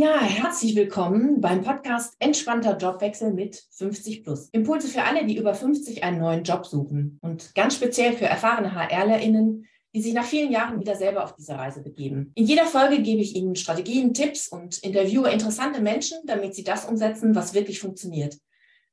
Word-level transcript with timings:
Ja, 0.00 0.18
herzlich 0.18 0.76
willkommen 0.76 1.42
beim 1.42 1.60
Podcast 1.60 2.16
Entspannter 2.20 2.78
Jobwechsel 2.78 3.34
mit 3.34 3.62
50 3.72 4.24
Plus. 4.24 4.48
Impulse 4.52 4.88
für 4.88 5.02
alle, 5.02 5.26
die 5.26 5.36
über 5.36 5.52
50 5.52 6.02
einen 6.02 6.20
neuen 6.20 6.42
Job 6.42 6.64
suchen 6.64 7.18
und 7.20 7.54
ganz 7.54 7.74
speziell 7.74 8.14
für 8.14 8.24
erfahrene 8.24 8.74
HRlerInnen, 8.74 9.66
die 9.94 10.00
sich 10.00 10.14
nach 10.14 10.24
vielen 10.24 10.52
Jahren 10.52 10.80
wieder 10.80 10.96
selber 10.96 11.22
auf 11.22 11.34
diese 11.34 11.52
Reise 11.52 11.82
begeben. 11.82 12.32
In 12.34 12.46
jeder 12.46 12.64
Folge 12.64 13.02
gebe 13.02 13.20
ich 13.20 13.36
Ihnen 13.36 13.56
Strategien, 13.56 14.14
Tipps 14.14 14.48
und 14.48 14.78
interviewe 14.78 15.28
interessante 15.28 15.82
Menschen, 15.82 16.16
damit 16.24 16.54
Sie 16.54 16.64
das 16.64 16.86
umsetzen, 16.86 17.34
was 17.34 17.52
wirklich 17.52 17.78
funktioniert. 17.78 18.38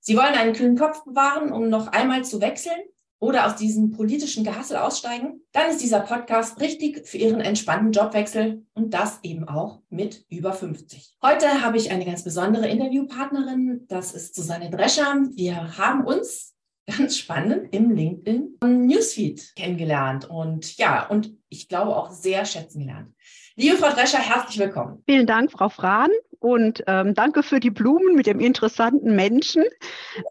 Sie 0.02 0.18
wollen 0.18 0.36
einen 0.36 0.52
kühlen 0.52 0.76
Kopf 0.76 1.06
bewahren, 1.06 1.54
um 1.54 1.70
noch 1.70 1.88
einmal 1.88 2.26
zu 2.26 2.42
wechseln 2.42 2.82
oder 3.20 3.48
aus 3.48 3.56
diesem 3.56 3.92
politischen 3.92 4.44
Gehassel 4.44 4.78
aussteigen, 4.78 5.42
dann 5.52 5.70
ist 5.70 5.82
dieser 5.82 6.02
Podcast 6.02 6.60
richtig 6.62 7.08
für 7.08 7.18
Ihren 7.18 7.42
entspannten 7.42 7.92
Jobwechsel 7.92 8.66
und 8.74 8.94
das 8.94 9.20
eben 9.24 9.48
auch 9.48 9.82
mit 9.90 10.26
über 10.30 10.54
50. 10.54 11.18
Heute 11.22 11.64
habe 11.64 11.78
ich 11.78 11.92
eine 11.92 12.06
ganz 12.06 12.24
besondere 12.24 12.68
Interviewpartnerin, 12.68 13.86
das 13.88 14.14
ist 14.14 14.36
Susanne 14.36 14.70
Drescher. 14.70 15.16
Wir 15.36 15.78
haben 15.78 16.06
uns 16.06 16.56
ganz 16.86 17.18
spannend 17.18 17.74
im 17.74 17.92
LinkedIn 17.92 18.58
Newsfeed 18.64 19.56
kennengelernt 19.56 20.30
und 20.30 20.78
ja, 20.78 21.08
und 21.08 21.36
ich 21.50 21.68
glaube 21.68 21.96
auch 21.96 22.12
sehr 22.12 22.46
schätzen 22.46 22.80
gelernt. 22.80 23.14
Liebe 23.56 23.78
Frau 23.78 23.90
Drescher, 23.90 24.20
herzlich 24.20 24.60
willkommen. 24.60 25.04
Vielen 25.06 25.26
Dank, 25.26 25.52
Frau 25.52 25.70
Frahn. 25.70 26.12
Und 26.40 26.84
ähm, 26.88 27.14
danke 27.14 27.44
für 27.44 27.60
die 27.60 27.70
Blumen 27.70 28.16
mit 28.16 28.28
dem 28.28 28.40
interessanten 28.40 29.16
Menschen. 29.16 29.64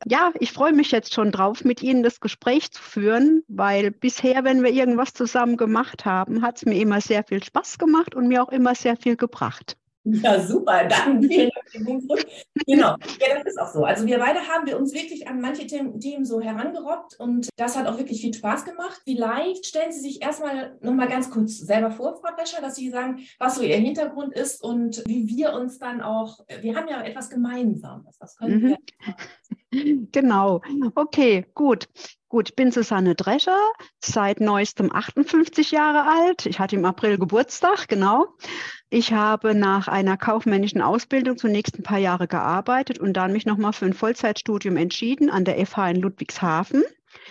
Ja, 0.04 0.32
ich 0.38 0.52
freue 0.52 0.72
mich 0.72 0.90
jetzt 0.90 1.14
schon 1.14 1.32
drauf, 1.32 1.64
mit 1.64 1.82
Ihnen 1.82 2.02
das 2.02 2.20
Gespräch 2.20 2.70
zu 2.70 2.82
führen, 2.82 3.42
weil 3.48 3.90
bisher, 3.90 4.44
wenn 4.44 4.62
wir 4.62 4.70
irgendwas 4.70 5.14
zusammen 5.14 5.56
gemacht 5.56 6.04
haben, 6.04 6.42
hat 6.42 6.56
es 6.56 6.66
mir 6.66 6.80
immer 6.80 7.00
sehr 7.00 7.24
viel 7.24 7.42
Spaß 7.42 7.78
gemacht 7.78 8.14
und 8.14 8.28
mir 8.28 8.42
auch 8.42 8.52
immer 8.52 8.74
sehr 8.74 8.96
viel 8.96 9.16
gebracht. 9.16 9.76
Ja, 10.08 10.40
super. 10.40 10.84
Dann 10.88 11.22
vielen 11.22 11.50
Dank 11.74 12.26
Genau. 12.66 12.96
Ja, 13.20 13.34
das 13.34 13.46
ist 13.46 13.60
auch 13.60 13.72
so. 13.72 13.84
Also 13.84 14.06
wir 14.06 14.18
beide 14.18 14.40
haben 14.40 14.66
wir 14.66 14.78
uns 14.78 14.94
wirklich 14.94 15.26
an 15.28 15.40
manche 15.40 15.66
Themen, 15.66 15.98
Themen 16.00 16.24
so 16.24 16.40
herangerobbt 16.40 17.18
und 17.18 17.48
das 17.56 17.76
hat 17.76 17.86
auch 17.86 17.98
wirklich 17.98 18.20
viel 18.20 18.32
Spaß 18.32 18.64
gemacht. 18.64 19.00
Vielleicht 19.04 19.66
stellen 19.66 19.92
Sie 19.92 20.00
sich 20.00 20.22
erstmal 20.22 20.76
nochmal 20.80 21.08
ganz 21.08 21.30
kurz 21.30 21.58
selber 21.58 21.90
vor, 21.90 22.16
Frau 22.20 22.34
Drescher, 22.36 22.60
dass 22.60 22.76
Sie 22.76 22.90
sagen, 22.90 23.20
was 23.38 23.56
so 23.56 23.62
Ihr 23.62 23.76
Hintergrund 23.76 24.32
ist 24.34 24.62
und 24.62 25.02
wie 25.06 25.26
wir 25.26 25.52
uns 25.52 25.78
dann 25.78 26.00
auch, 26.00 26.38
wir 26.60 26.76
haben 26.76 26.88
ja 26.88 27.02
etwas 27.02 27.28
Gemeinsames. 27.28 28.16
Das 28.18 28.36
können 28.36 28.62
mhm. 28.62 28.68
wir. 28.68 28.76
Genau. 30.12 30.62
Okay, 30.94 31.46
gut. 31.54 31.88
Gut, 32.28 32.48
ich 32.50 32.56
bin 32.56 32.72
Susanne 32.72 33.14
Drescher, 33.14 33.58
seit 34.00 34.40
neuestem 34.40 34.92
58 34.92 35.70
Jahre 35.70 36.08
alt. 36.08 36.46
Ich 36.46 36.58
hatte 36.58 36.74
im 36.74 36.84
April 36.84 37.18
Geburtstag, 37.18 37.86
genau. 37.86 38.26
Ich 38.90 39.12
habe 39.12 39.54
nach 39.54 39.86
einer 39.86 40.16
kaufmännischen 40.16 40.82
Ausbildung 40.82 41.38
zunächst 41.38 41.78
ein 41.78 41.84
paar 41.84 41.98
Jahre 41.98 42.26
gearbeitet 42.26 42.98
und 42.98 43.12
dann 43.12 43.32
mich 43.32 43.46
nochmal 43.46 43.72
für 43.72 43.86
ein 43.86 43.94
Vollzeitstudium 43.94 44.76
entschieden 44.76 45.30
an 45.30 45.44
der 45.44 45.64
FH 45.64 45.90
in 45.90 46.00
Ludwigshafen. 46.00 46.82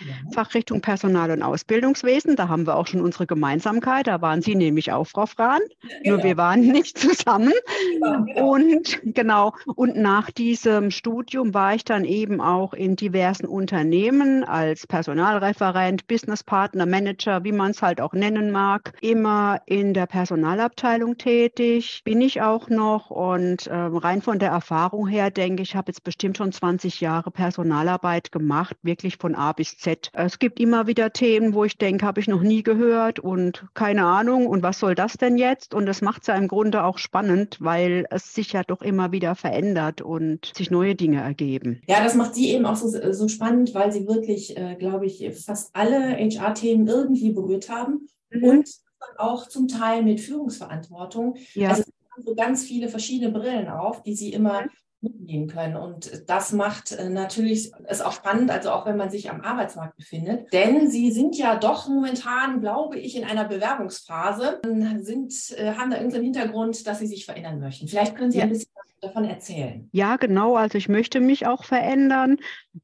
Ja. 0.07 0.13
Fachrichtung 0.33 0.81
Personal- 0.81 1.31
und 1.31 1.41
Ausbildungswesen. 1.41 2.35
Da 2.35 2.47
haben 2.47 2.67
wir 2.67 2.75
auch 2.75 2.87
schon 2.87 3.01
unsere 3.01 3.25
Gemeinsamkeit. 3.25 4.07
Da 4.07 4.21
waren 4.21 4.41
Sie 4.41 4.55
nämlich 4.55 4.91
auch, 4.91 5.05
Frau 5.07 5.25
Frahn. 5.25 5.61
Genau. 6.03 6.15
Nur 6.15 6.23
wir 6.23 6.37
waren 6.37 6.61
nicht 6.61 6.97
zusammen. 6.97 7.53
Genau, 7.93 8.23
genau. 8.23 8.51
Und 8.51 8.99
genau. 9.03 9.53
Und 9.75 9.95
nach 9.97 10.31
diesem 10.31 10.91
Studium 10.91 11.53
war 11.53 11.75
ich 11.75 11.83
dann 11.83 12.05
eben 12.05 12.41
auch 12.41 12.73
in 12.73 12.95
diversen 12.95 13.45
Unternehmen 13.45 14.43
als 14.43 14.87
Personalreferent, 14.87 16.07
Businesspartner, 16.07 16.85
Manager, 16.85 17.43
wie 17.43 17.51
man 17.51 17.71
es 17.71 17.81
halt 17.81 18.01
auch 18.01 18.13
nennen 18.13 18.51
mag. 18.51 18.93
Immer 19.01 19.61
in 19.65 19.93
der 19.93 20.05
Personalabteilung 20.05 21.17
tätig. 21.17 22.01
Bin 22.03 22.21
ich 22.21 22.41
auch 22.41 22.69
noch. 22.69 23.09
Und 23.09 23.67
äh, 23.67 23.75
rein 23.75 24.21
von 24.21 24.39
der 24.39 24.49
Erfahrung 24.49 25.07
her 25.07 25.31
denke 25.31 25.63
ich, 25.63 25.75
habe 25.75 25.91
jetzt 25.91 26.03
bestimmt 26.03 26.37
schon 26.37 26.51
20 26.51 27.01
Jahre 27.01 27.31
Personalarbeit 27.31 28.31
gemacht, 28.31 28.75
wirklich 28.81 29.17
von 29.17 29.35
A 29.35 29.51
bis 29.51 29.74
Z. 29.77 30.09
Es 30.13 30.39
gibt 30.39 30.59
immer 30.59 30.87
wieder 30.87 31.11
Themen, 31.11 31.53
wo 31.53 31.63
ich 31.63 31.77
denke, 31.77 32.05
habe 32.05 32.19
ich 32.19 32.27
noch 32.27 32.41
nie 32.41 32.63
gehört 32.63 33.19
und 33.19 33.65
keine 33.73 34.05
Ahnung 34.05 34.47
und 34.47 34.63
was 34.63 34.79
soll 34.79 34.95
das 34.95 35.13
denn 35.13 35.37
jetzt? 35.37 35.73
Und 35.73 35.85
das 35.85 36.01
macht 36.01 36.21
es 36.21 36.27
ja 36.27 36.35
im 36.35 36.47
Grunde 36.47 36.83
auch 36.83 36.97
spannend, 36.97 37.57
weil 37.59 38.05
es 38.09 38.33
sich 38.33 38.53
ja 38.53 38.63
doch 38.63 38.81
immer 38.81 39.11
wieder 39.11 39.35
verändert 39.35 40.01
und 40.01 40.51
sich 40.55 40.71
neue 40.71 40.95
Dinge 40.95 41.21
ergeben. 41.21 41.81
Ja, 41.87 42.03
das 42.03 42.15
macht 42.15 42.35
Sie 42.35 42.49
eben 42.49 42.65
auch 42.65 42.75
so, 42.75 42.87
so 43.11 43.27
spannend, 43.27 43.73
weil 43.73 43.91
Sie 43.91 44.07
wirklich, 44.07 44.57
äh, 44.57 44.75
glaube 44.75 45.05
ich, 45.05 45.29
fast 45.35 45.75
alle 45.75 46.17
HR-Themen 46.17 46.87
irgendwie 46.87 47.31
berührt 47.31 47.69
haben 47.69 48.07
mhm. 48.29 48.43
und 48.43 48.69
auch 49.17 49.47
zum 49.47 49.67
Teil 49.67 50.03
mit 50.03 50.21
Führungsverantwortung. 50.21 51.35
Ja. 51.53 51.69
Also 51.69 51.83
so 52.23 52.33
ganz 52.33 52.63
viele 52.63 52.87
verschiedene 52.87 53.31
Brillen 53.31 53.67
auf, 53.67 54.01
die 54.03 54.15
Sie 54.15 54.31
immer 54.31 54.63
mhm 54.63 54.69
mitnehmen 55.05 55.47
können. 55.47 55.75
Und 55.75 56.23
das 56.27 56.51
macht 56.51 56.91
äh, 56.91 57.09
natürlich 57.09 57.71
es 57.85 58.01
auch 58.01 58.11
spannend, 58.11 58.51
also 58.51 58.71
auch 58.71 58.85
wenn 58.85 58.97
man 58.97 59.09
sich 59.09 59.29
am 59.29 59.41
Arbeitsmarkt 59.41 59.95
befindet. 59.97 60.51
Denn 60.53 60.89
sie 60.89 61.11
sind 61.11 61.37
ja 61.37 61.55
doch 61.55 61.87
momentan, 61.87 62.61
glaube 62.61 62.99
ich, 62.99 63.15
in 63.15 63.23
einer 63.23 63.45
Bewerbungsphase, 63.45 64.61
sind, 64.99 65.33
äh, 65.57 65.73
haben 65.73 65.91
da 65.91 65.97
irgendeinen 65.97 66.25
Hintergrund, 66.25 66.85
dass 66.87 66.99
sie 66.99 67.07
sich 67.07 67.25
verändern 67.25 67.59
möchten. 67.59 67.87
Vielleicht 67.87 68.15
können 68.15 68.31
Sie 68.31 68.39
ja. 68.39 68.43
ein 68.43 68.49
bisschen 68.49 68.74
davon 69.05 69.25
erzählen. 69.25 69.87
Ja, 69.91 70.17
genau. 70.17 70.55
Also 70.55 70.77
ich 70.77 70.89
möchte 70.89 71.19
mich 71.19 71.47
auch 71.47 71.63
verändern 71.63 72.37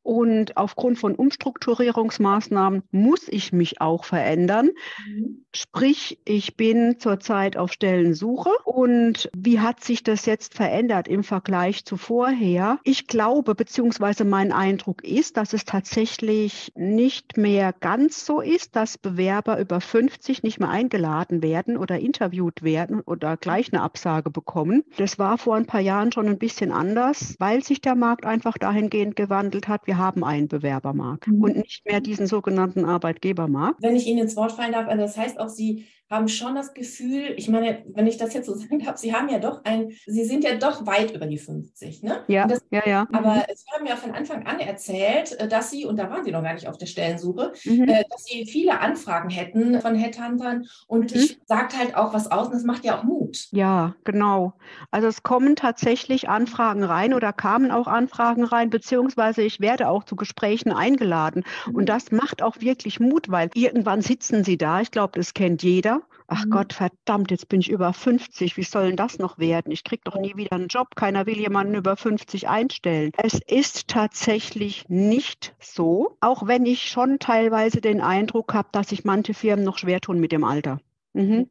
und 0.03 0.57
aufgrund 0.57 0.99
von 0.99 1.15
Umstrukturierungsmaßnahmen 1.15 2.83
muss 2.91 3.27
ich 3.27 3.51
mich 3.51 3.81
auch 3.81 4.05
verändern. 4.05 4.69
Mhm. 5.05 5.45
Sprich, 5.53 6.19
ich 6.25 6.55
bin 6.55 6.99
zurzeit 6.99 7.57
auf 7.57 7.73
Stellensuche 7.73 8.49
und 8.63 9.29
wie 9.35 9.59
hat 9.59 9.83
sich 9.83 10.03
das 10.03 10.25
jetzt 10.25 10.53
verändert 10.53 11.07
im 11.07 11.23
Vergleich 11.23 11.83
zu 11.85 11.97
vorher? 11.97 12.79
Ich 12.83 13.07
glaube, 13.07 13.55
beziehungsweise 13.55 14.23
mein 14.23 14.51
Eindruck 14.51 15.03
ist, 15.03 15.37
dass 15.37 15.53
es 15.53 15.65
tatsächlich 15.65 16.71
nicht 16.75 17.37
mehr 17.37 17.73
ganz 17.73 18.25
so 18.25 18.39
ist, 18.39 18.75
dass 18.75 18.97
Bewerber 18.97 19.59
über 19.59 19.81
50 19.81 20.43
nicht 20.43 20.59
mehr 20.59 20.69
eingeladen 20.69 21.43
werden 21.43 21.77
oder 21.77 21.99
interviewt 21.99 22.63
werden 22.63 23.01
oder 23.01 23.35
gleich 23.37 23.73
eine 23.73 23.81
Absage 23.81 24.29
bekommen. 24.29 24.83
Das 24.97 25.19
war 25.19 25.37
vor 25.37 25.55
ein 25.55 25.65
paar 25.65 25.81
Jahren 25.81 26.10
schon 26.11 26.27
ein 26.27 26.37
bisschen 26.37 26.71
anders, 26.71 27.35
weil 27.39 27.63
sich 27.63 27.81
der 27.81 27.95
Markt 27.95 28.25
einfach 28.25 28.57
dahingehend 28.57 29.15
gewandelt 29.15 29.67
hat. 29.67 29.87
Wir 29.87 29.97
haben 29.97 30.23
einen 30.23 30.47
Bewerbermarkt 30.47 31.27
mhm. 31.27 31.41
und 31.41 31.57
nicht 31.57 31.85
mehr 31.85 32.01
diesen 32.01 32.27
sogenannten 32.27 32.85
Arbeitgebermarkt. 32.85 33.81
Wenn 33.81 33.95
ich 33.95 34.07
Ihnen 34.07 34.23
ins 34.23 34.35
Wort 34.35 34.51
fallen 34.51 34.73
darf, 34.73 34.87
also 34.87 35.01
das 35.01 35.17
heißt 35.17 35.39
auch, 35.39 35.49
Sie 35.49 35.85
haben 36.11 36.27
schon 36.27 36.55
das 36.55 36.73
Gefühl, 36.73 37.33
ich 37.37 37.47
meine, 37.47 37.83
wenn 37.87 38.05
ich 38.05 38.17
das 38.17 38.33
jetzt 38.33 38.45
so 38.45 38.53
sagen 38.55 38.79
darf, 38.79 38.97
Sie 38.97 39.15
haben 39.15 39.29
ja 39.29 39.39
doch 39.39 39.63
ein, 39.63 39.91
Sie 40.05 40.25
sind 40.25 40.43
ja 40.43 40.55
doch 40.55 40.85
weit 40.85 41.11
über 41.11 41.25
die 41.25 41.37
50, 41.37 42.03
ne? 42.03 42.23
Ja, 42.27 42.45
das, 42.45 42.61
ja, 42.69 42.83
ja. 42.85 43.07
Aber. 43.11 43.45
Sie 43.53 43.71
haben 43.75 43.85
ja 43.85 43.95
von 43.95 44.11
Anfang 44.11 44.45
an 44.45 44.59
erzählt, 44.59 45.39
äh, 45.39 45.47
dass 45.47 45.71
Sie, 45.71 45.85
und 45.85 45.97
da 45.97 46.09
waren 46.09 46.23
Sie 46.23 46.31
noch 46.31 46.43
gar 46.43 46.53
nicht 46.53 46.67
auf 46.67 46.77
der 46.77 46.85
Stellensuche, 46.85 47.53
mhm. 47.65 47.87
Äh, 47.87 48.03
dass 48.09 48.25
Sie 48.25 48.45
viele 48.45 48.79
Anfragen 48.79 49.29
hätten 49.29 49.79
von 49.81 49.95
Headhuntern 49.95 50.65
und 50.87 51.13
mhm. 51.13 51.21
ich 51.21 51.39
sagt 51.45 51.77
halt 51.77 51.95
auch 51.95 52.13
was 52.13 52.29
aus 52.29 52.47
und 52.47 52.53
das 52.53 52.63
macht 52.63 52.83
ja 52.83 52.99
auch 52.99 53.03
Mut. 53.03 53.47
Ja, 53.51 53.95
genau. 54.03 54.53
Also 54.89 55.07
es 55.07 55.23
kommen 55.23 55.55
tatsächlich 55.55 56.27
Anfragen 56.27 56.83
rein 56.83 57.13
oder 57.13 57.31
kamen 57.31 57.71
auch 57.71 57.87
Anfragen 57.87 58.43
rein, 58.43 58.69
beziehungsweise 58.69 59.41
ich 59.41 59.59
werde 59.61 59.87
auch 59.87 60.03
zu 60.03 60.15
Gesprächen 60.15 60.71
eingeladen 60.71 61.43
und 61.67 61.83
mhm. 61.83 61.85
das 61.85 62.11
macht 62.11 62.41
auch 62.41 62.59
wirklich 62.59 62.99
Mut, 62.99 63.29
weil 63.29 63.49
irgendwann 63.53 64.01
sitzen 64.01 64.43
Sie 64.43 64.57
da, 64.57 64.81
ich 64.81 64.91
glaube, 64.91 65.17
das 65.17 65.33
kennt 65.33 65.63
jeder 65.63 66.00
Ach 66.27 66.45
mhm. 66.45 66.49
Gott, 66.51 66.73
verdammt, 66.73 67.31
jetzt 67.31 67.49
bin 67.49 67.59
ich 67.59 67.69
über 67.69 67.91
50. 67.93 68.55
Wie 68.55 68.63
soll 68.63 68.87
denn 68.87 68.95
das 68.95 69.19
noch 69.19 69.37
werden? 69.37 69.71
Ich 69.71 69.83
kriege 69.83 70.01
doch 70.05 70.17
nie 70.17 70.35
wieder 70.35 70.53
einen 70.53 70.67
Job. 70.67 70.95
Keiner 70.95 71.25
will 71.25 71.37
jemanden 71.37 71.75
über 71.75 71.97
50 71.97 72.47
einstellen. 72.47 73.11
Es 73.17 73.39
ist 73.47 73.87
tatsächlich 73.87 74.87
nicht 74.87 75.53
so, 75.59 76.17
auch 76.21 76.47
wenn 76.47 76.65
ich 76.65 76.89
schon 76.89 77.19
teilweise 77.19 77.81
den 77.81 78.01
Eindruck 78.01 78.53
habe, 78.53 78.69
dass 78.71 78.89
sich 78.89 79.03
manche 79.03 79.33
Firmen 79.33 79.65
noch 79.65 79.77
schwer 79.77 79.99
tun 79.99 80.19
mit 80.19 80.31
dem 80.31 80.43
Alter. 80.43 80.79
Mhm. 81.13 81.49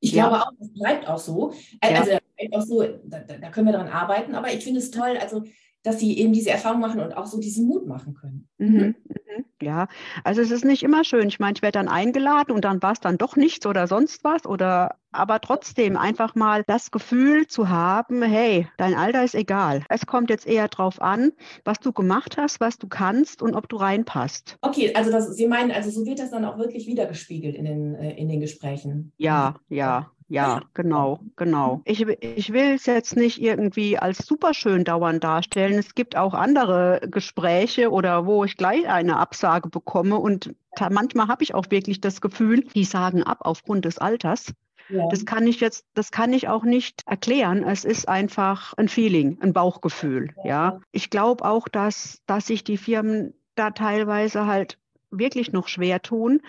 Ich 0.00 0.12
ja. 0.12 0.28
glaube 0.28 0.42
auch, 0.42 0.52
das 0.58 0.72
bleibt 0.72 1.08
auch 1.08 1.18
so. 1.18 1.52
Also, 1.80 2.12
ja. 2.12 2.18
auch 2.52 2.62
so, 2.62 2.82
da, 3.04 3.18
da, 3.20 3.50
können 3.50 3.66
wir 3.66 3.72
daran 3.72 3.88
arbeiten. 3.88 4.34
Aber 4.34 4.52
ich 4.52 4.64
finde 4.64 4.80
es 4.80 4.90
toll, 4.90 5.18
also 5.20 5.44
dass 5.82 5.98
sie 5.98 6.18
eben 6.18 6.32
diese 6.32 6.50
Erfahrung 6.50 6.80
machen 6.80 7.00
und 7.00 7.16
auch 7.16 7.26
so 7.26 7.38
diesen 7.40 7.66
Mut 7.66 7.86
machen 7.86 8.14
können. 8.14 8.48
Mhm. 8.58 8.68
Mhm. 8.68 8.94
mhm. 9.04 9.44
Ja, 9.62 9.88
also 10.24 10.40
es 10.40 10.50
ist 10.50 10.64
nicht 10.64 10.82
immer 10.82 11.04
schön. 11.04 11.28
Ich 11.28 11.38
meine, 11.38 11.54
ich 11.54 11.62
werde 11.62 11.78
dann 11.78 11.88
eingeladen 11.88 12.52
und 12.52 12.64
dann 12.64 12.82
war 12.82 12.92
es 12.92 13.00
dann 13.00 13.18
doch 13.18 13.36
nichts 13.36 13.66
oder 13.66 13.86
sonst 13.86 14.24
was 14.24 14.46
oder 14.46 14.96
aber 15.12 15.40
trotzdem 15.40 15.96
einfach 15.96 16.34
mal 16.34 16.62
das 16.66 16.90
Gefühl 16.90 17.46
zu 17.46 17.68
haben, 17.68 18.22
hey, 18.22 18.68
dein 18.76 18.94
Alter 18.94 19.24
ist 19.24 19.34
egal. 19.34 19.84
Es 19.88 20.06
kommt 20.06 20.30
jetzt 20.30 20.46
eher 20.46 20.68
darauf 20.68 21.00
an, 21.02 21.32
was 21.64 21.80
du 21.80 21.92
gemacht 21.92 22.36
hast, 22.36 22.60
was 22.60 22.78
du 22.78 22.88
kannst 22.88 23.42
und 23.42 23.54
ob 23.54 23.68
du 23.68 23.76
reinpasst. 23.76 24.56
Okay, 24.60 24.94
also 24.94 25.10
das, 25.10 25.34
Sie 25.36 25.46
meinen, 25.46 25.72
also 25.72 25.90
so 25.90 26.06
wird 26.06 26.20
das 26.20 26.30
dann 26.30 26.44
auch 26.44 26.58
wirklich 26.58 26.86
wiedergespiegelt 26.86 27.56
in 27.56 27.64
den, 27.64 27.94
äh, 27.96 28.16
in 28.16 28.28
den 28.28 28.40
Gesprächen. 28.40 29.12
Ja, 29.18 29.56
ja. 29.68 30.10
Ja, 30.30 30.62
genau, 30.74 31.18
genau. 31.34 31.82
Ich, 31.84 32.02
ich 32.02 32.52
will 32.52 32.74
es 32.76 32.86
jetzt 32.86 33.16
nicht 33.16 33.42
irgendwie 33.42 33.98
als 33.98 34.18
superschön 34.18 34.84
dauernd 34.84 35.24
darstellen. 35.24 35.76
Es 35.76 35.96
gibt 35.96 36.16
auch 36.16 36.34
andere 36.34 37.00
Gespräche 37.10 37.90
oder 37.90 38.26
wo 38.26 38.44
ich 38.44 38.56
gleich 38.56 38.88
eine 38.88 39.16
Absage 39.16 39.68
bekomme 39.68 40.16
und 40.16 40.54
manchmal 40.88 41.26
habe 41.26 41.42
ich 41.42 41.52
auch 41.52 41.66
wirklich 41.70 42.00
das 42.00 42.20
Gefühl, 42.20 42.62
die 42.62 42.84
sagen 42.84 43.24
ab 43.24 43.38
aufgrund 43.40 43.84
des 43.84 43.98
Alters. 43.98 44.54
Ja. 44.88 45.08
Das 45.08 45.26
kann 45.26 45.48
ich 45.48 45.58
jetzt, 45.58 45.84
das 45.94 46.12
kann 46.12 46.32
ich 46.32 46.46
auch 46.46 46.62
nicht 46.62 47.02
erklären. 47.06 47.64
Es 47.64 47.84
ist 47.84 48.08
einfach 48.08 48.72
ein 48.74 48.88
Feeling, 48.88 49.38
ein 49.40 49.52
Bauchgefühl. 49.52 50.32
Ja, 50.44 50.44
ja. 50.44 50.80
ich 50.92 51.10
glaube 51.10 51.44
auch, 51.44 51.66
dass, 51.66 52.22
dass 52.26 52.46
sich 52.46 52.62
die 52.62 52.76
Firmen 52.76 53.34
da 53.56 53.70
teilweise 53.72 54.46
halt 54.46 54.78
wirklich 55.10 55.52
noch 55.52 55.66
schwer 55.66 56.02
tun, 56.02 56.40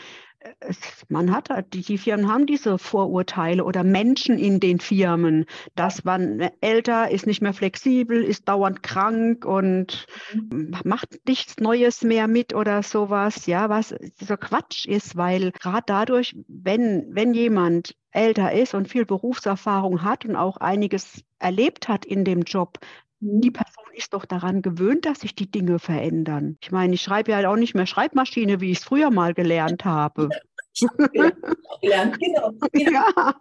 man 1.09 1.31
hat 1.31 1.49
halt, 1.49 1.73
die, 1.73 1.97
Firmen 1.97 2.31
haben 2.31 2.45
diese 2.45 2.77
Vorurteile 2.77 3.63
oder 3.63 3.83
Menschen 3.83 4.38
in 4.38 4.59
den 4.59 4.79
Firmen, 4.79 5.45
dass 5.75 6.03
man 6.03 6.49
älter 6.61 7.11
ist, 7.11 7.27
nicht 7.27 7.41
mehr 7.41 7.53
flexibel, 7.53 8.23
ist 8.23 8.47
dauernd 8.47 8.83
krank 8.83 9.45
und 9.45 10.05
mhm. 10.33 10.75
macht 10.83 11.19
nichts 11.27 11.57
Neues 11.57 12.03
mehr 12.03 12.27
mit 12.27 12.53
oder 12.53 12.83
sowas, 12.83 13.45
ja, 13.45 13.69
was 13.69 13.95
so 14.19 14.38
Quatsch 14.38 14.85
ist, 14.85 15.15
weil 15.15 15.51
gerade 15.51 15.83
dadurch, 15.85 16.35
wenn, 16.47 17.07
wenn 17.09 17.33
jemand 17.33 17.95
älter 18.11 18.51
ist 18.51 18.73
und 18.73 18.88
viel 18.88 19.05
Berufserfahrung 19.05 20.03
hat 20.03 20.25
und 20.25 20.35
auch 20.35 20.57
einiges 20.57 21.23
erlebt 21.39 21.88
hat 21.88 22.05
in 22.05 22.25
dem 22.25 22.41
Job, 22.41 22.79
die. 23.21 23.51
Person 23.51 23.85
ist 23.94 24.13
doch 24.13 24.25
daran 24.25 24.62
gewöhnt, 24.62 25.06
dass 25.06 25.21
sich 25.21 25.35
die 25.35 25.50
Dinge 25.50 25.79
verändern. 25.79 26.57
Ich 26.62 26.71
meine, 26.71 26.94
ich 26.95 27.01
schreibe 27.01 27.31
ja 27.31 27.38
halt 27.38 27.45
auch 27.45 27.56
nicht 27.56 27.75
mehr 27.75 27.85
Schreibmaschine, 27.85 28.62
wie 28.62 28.71
ich 28.71 28.79
es 28.79 28.83
früher 28.83 29.12
mal 29.12 29.33
gelernt 29.33 29.85
habe. 29.85 30.29
gelernt, 31.81 32.18
genau. 32.19 32.51
genau. 32.71 32.91
Ja. 32.91 33.33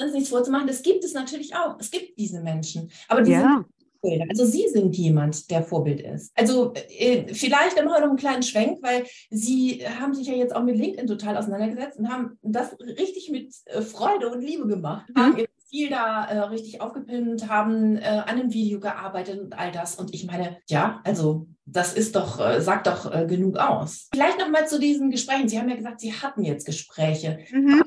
Uns 0.00 0.12
nichts 0.12 0.28
vorzumachen, 0.28 0.66
das 0.66 0.82
gibt 0.82 1.04
es 1.04 1.14
natürlich 1.14 1.54
auch. 1.54 1.78
Es 1.78 1.90
gibt 1.90 2.18
diese 2.18 2.40
Menschen. 2.40 2.90
Aber 3.08 3.22
die 3.22 3.32
ja. 3.32 3.64
Vorbilder. 4.04 4.26
Also 4.28 4.44
Sie 4.44 4.68
sind 4.68 4.96
jemand, 4.96 5.50
der 5.50 5.62
Vorbild 5.62 6.00
ist. 6.00 6.32
Also 6.36 6.74
äh, 6.74 7.32
vielleicht 7.32 7.78
immer 7.78 7.98
noch 8.00 8.08
einen 8.08 8.16
kleinen 8.16 8.42
Schwenk, 8.42 8.78
weil 8.82 9.04
Sie 9.30 9.82
haben 9.98 10.14
sich 10.14 10.26
ja 10.26 10.34
jetzt 10.34 10.54
auch 10.54 10.62
mit 10.62 10.76
LinkedIn 10.76 11.06
total 11.06 11.36
auseinandergesetzt 11.36 11.98
und 11.98 12.08
haben 12.08 12.38
das 12.42 12.78
richtig 12.80 13.30
mit 13.30 13.54
äh, 13.66 13.82
Freude 13.82 14.30
und 14.30 14.42
Liebe 14.42 14.66
gemacht. 14.66 15.06
Mhm. 15.14 15.20
Haben 15.20 15.38
Ihr 15.38 15.46
Profil 15.46 15.90
da 15.90 16.24
äh, 16.26 16.38
richtig 16.40 16.80
aufgepimpt, 16.80 17.48
haben 17.48 17.96
äh, 17.96 18.04
an 18.04 18.28
einem 18.28 18.52
Video 18.52 18.80
gearbeitet 18.80 19.40
und 19.40 19.58
all 19.58 19.72
das. 19.72 19.96
Und 19.96 20.14
ich 20.14 20.26
meine, 20.26 20.58
ja, 20.68 21.00
also 21.04 21.46
das 21.66 21.94
ist 21.94 22.14
doch, 22.14 22.40
äh, 22.40 22.60
sagt 22.60 22.86
doch 22.86 23.12
äh, 23.12 23.26
genug 23.26 23.56
aus. 23.56 24.08
Vielleicht 24.12 24.38
noch 24.38 24.50
mal 24.50 24.68
zu 24.68 24.78
diesen 24.78 25.10
Gesprächen. 25.10 25.48
Sie 25.48 25.58
haben 25.58 25.68
ja 25.68 25.76
gesagt, 25.76 26.00
Sie 26.00 26.12
hatten 26.12 26.44
jetzt 26.44 26.66
Gespräche. 26.66 27.38
Mhm. 27.50 27.82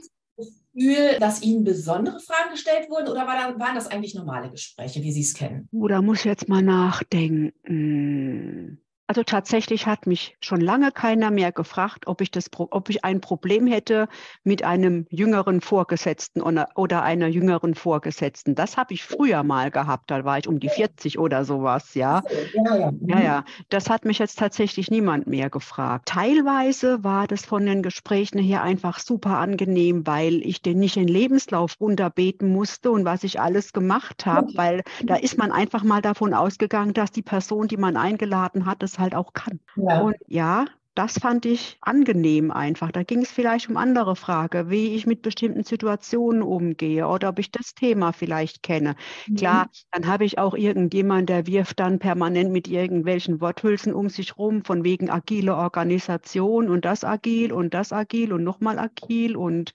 Gefühl, 0.77 1.17
dass 1.19 1.41
Ihnen 1.41 1.63
besondere 1.63 2.19
Fragen 2.19 2.51
gestellt 2.51 2.89
wurden 2.89 3.07
oder 3.07 3.25
war 3.25 3.59
waren 3.59 3.75
das 3.75 3.87
eigentlich 3.87 4.15
normale 4.15 4.51
Gespräche, 4.51 5.01
wie 5.01 5.11
Sie 5.11 5.21
es 5.21 5.33
kennen? 5.33 5.67
Oh, 5.71 5.87
da 5.87 6.01
muss 6.01 6.19
ich 6.19 6.25
jetzt 6.25 6.47
mal 6.47 6.61
nachdenken. 6.61 8.79
Also 9.09 9.23
tatsächlich 9.23 9.87
hat 9.87 10.05
mich 10.05 10.35
schon 10.41 10.59
lange 10.59 10.91
keiner 10.91 11.31
mehr 11.31 11.53
gefragt, 11.53 12.07
ob 12.07 12.19
ich, 12.19 12.29
das, 12.29 12.49
ob 12.57 12.89
ich 12.89 13.05
ein 13.05 13.21
Problem 13.21 13.65
hätte 13.65 14.09
mit 14.43 14.63
einem 14.63 15.07
jüngeren 15.09 15.61
Vorgesetzten 15.61 16.41
oder, 16.41 16.67
oder 16.75 17.03
einer 17.03 17.27
jüngeren 17.27 17.73
Vorgesetzten. 17.73 18.53
Das 18.53 18.75
habe 18.75 18.93
ich 18.93 19.05
früher 19.05 19.43
mal 19.43 19.71
gehabt, 19.71 20.11
da 20.11 20.25
war 20.25 20.39
ich 20.39 20.47
um 20.49 20.59
die 20.59 20.67
40 20.67 21.19
oder 21.19 21.45
sowas, 21.45 21.93
ja. 21.93 22.21
Ja, 22.53 22.75
ja. 22.75 22.93
ja, 23.07 23.19
ja. 23.21 23.45
Das 23.69 23.89
hat 23.89 24.03
mich 24.03 24.19
jetzt 24.19 24.39
tatsächlich 24.39 24.91
niemand 24.91 25.25
mehr 25.25 25.49
gefragt. 25.49 26.09
Teilweise 26.09 27.01
war 27.05 27.27
das 27.27 27.45
von 27.45 27.65
den 27.65 27.83
Gesprächen 27.83 28.39
her 28.39 28.61
einfach 28.61 28.99
super 28.99 29.37
angenehm, 29.37 30.05
weil 30.05 30.45
ich 30.45 30.61
den 30.61 30.79
nicht 30.79 30.97
in 30.97 31.07
Lebenslauf 31.07 31.79
runterbeten 31.79 32.51
musste 32.51 32.91
und 32.91 33.05
was 33.05 33.23
ich 33.23 33.39
alles 33.39 33.71
gemacht 33.71 34.25
habe, 34.25 34.51
weil 34.55 34.83
da 35.05 35.15
ist 35.15 35.37
man 35.37 35.53
einfach 35.53 35.83
mal 35.83 36.01
davon 36.01 36.33
ausgegangen, 36.33 36.93
dass 36.93 37.11
die 37.11 37.21
Person, 37.21 37.69
die 37.69 37.77
man 37.77 37.95
eingeladen 37.95 38.65
hat, 38.65 38.83
das 38.83 38.96
halt 38.99 39.15
auch 39.15 39.33
kann. 39.33 39.59
Ja. 39.75 40.01
Und 40.01 40.15
ja, 40.27 40.65
das 40.97 41.19
fand 41.19 41.45
ich 41.45 41.77
angenehm 41.81 42.49
einfach. 42.49 42.91
Da 42.91 43.03
ging 43.03 43.21
es 43.21 43.29
vielleicht 43.29 43.69
um 43.69 43.77
andere 43.77 44.15
Fragen, 44.15 44.71
wie 44.71 44.95
ich 44.95 45.05
mit 45.05 45.21
bestimmten 45.21 45.63
Situationen 45.63 46.41
umgehe 46.41 47.07
oder 47.07 47.29
ob 47.29 47.37
ich 47.37 47.51
das 47.51 47.75
Thema 47.75 48.13
vielleicht 48.13 48.63
kenne. 48.63 48.95
Mhm. 49.27 49.35
Klar, 49.35 49.69
dann 49.91 50.07
habe 50.07 50.25
ich 50.25 50.39
auch 50.39 50.55
irgendjemand, 50.55 51.29
der 51.29 51.45
wirft 51.45 51.79
dann 51.79 51.99
permanent 51.99 52.51
mit 52.51 52.67
irgendwelchen 52.67 53.41
Worthülsen 53.41 53.93
um 53.93 54.09
sich 54.09 54.39
rum, 54.39 54.63
von 54.63 54.83
wegen 54.83 55.11
agile 55.11 55.55
Organisation 55.55 56.67
und 56.67 56.83
das 56.83 57.03
agil 57.03 57.53
und 57.53 57.75
das 57.75 57.93
agil 57.93 58.33
und 58.33 58.43
nochmal 58.43 58.79
agil 58.79 59.37
und 59.37 59.73